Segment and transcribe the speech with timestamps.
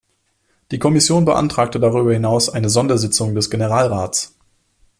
[0.71, 4.35] Die Kommission beantragte darüber hinaus eine Sondersitzung des Generalrats.